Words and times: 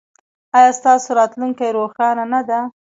ایا 0.57 0.71
ستاسو 0.79 1.09
راتلونکې 1.19 1.67
روښانه 1.77 2.23
نه 2.33 2.41
ده؟ 2.49 2.59